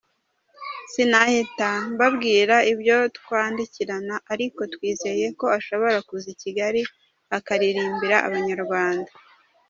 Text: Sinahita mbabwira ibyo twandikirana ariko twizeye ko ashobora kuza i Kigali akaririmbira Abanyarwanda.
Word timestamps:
Sinahita 0.91 1.69
mbabwira 1.93 2.55
ibyo 2.73 2.97
twandikirana 3.17 4.15
ariko 4.33 4.61
twizeye 4.73 5.25
ko 5.39 5.45
ashobora 5.57 5.97
kuza 6.07 6.27
i 6.33 6.37
Kigali 6.41 6.81
akaririmbira 7.37 8.17
Abanyarwanda. 8.27 9.11